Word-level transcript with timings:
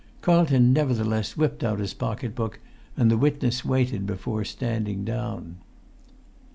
Carlton 0.21 0.73
nevertheless 0.73 1.37
whipped 1.37 1.63
out 1.63 1.77
his 1.77 1.93
pocket 1.93 2.33
book, 2.33 2.59
and 2.97 3.11
the 3.11 3.19
witness 3.19 3.63
waited 3.63 4.07
before 4.07 4.43
standing 4.43 5.03
down. 5.03 5.57